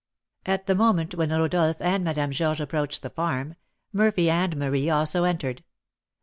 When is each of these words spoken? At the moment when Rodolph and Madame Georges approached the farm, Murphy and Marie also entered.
At 0.47 0.65
the 0.65 0.73
moment 0.73 1.13
when 1.13 1.29
Rodolph 1.29 1.77
and 1.79 2.03
Madame 2.03 2.31
Georges 2.31 2.59
approached 2.59 3.03
the 3.03 3.11
farm, 3.11 3.53
Murphy 3.93 4.31
and 4.31 4.57
Marie 4.57 4.89
also 4.89 5.25
entered. 5.25 5.63